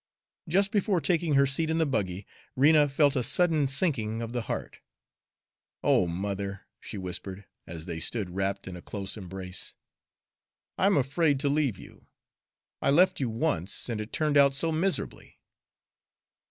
[0.49, 4.41] Just before taking her seat in the buggy, Rena felt a sudden sinking of the
[4.41, 4.77] heart.
[5.83, 9.75] "Oh, mother," she whispered, as they stood wrapped in a close embrace,
[10.75, 12.07] "I'm afraid to leave you.
[12.81, 15.39] I left you once, and it turned out so miserably."